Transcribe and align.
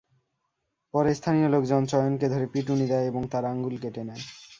পরে 0.93 1.11
স্থানীয় 1.13 1.47
লোকজন 1.49 1.81
চয়নকে 1.85 2.27
ধরে 2.29 2.45
পিটুনি 2.53 2.85
দেয় 2.87 3.05
এবং 3.05 3.21
তাঁর 3.31 3.43
আঙুল 3.45 3.75
কেটে 3.77 4.01
দেয়। 4.03 4.23